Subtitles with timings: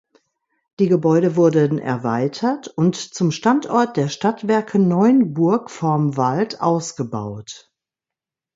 [0.79, 7.71] Die Gebäude wurden erweitert und zum Standort der Stadtwerke Neunburg vorm Wald ausgebaut.